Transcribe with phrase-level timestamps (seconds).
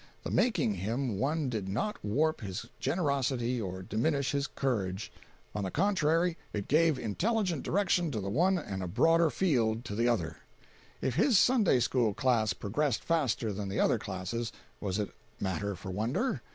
[0.23, 5.11] The making him one did not warp his generosity or diminish his courage;
[5.53, 9.93] on the contrary it gave intelligent direction to the one and a broader field to
[9.93, 10.37] the other.
[11.01, 15.91] If his Sunday school class progressed faster than the other classes, was it matter for
[15.91, 16.41] wonder?